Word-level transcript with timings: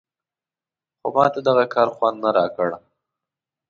خو 0.99 1.07
ماته 1.15 1.39
دغه 1.47 1.65
کار 1.75 1.87
خوند 1.95 2.17
نه 2.23 2.29
راکړ. 2.37 2.69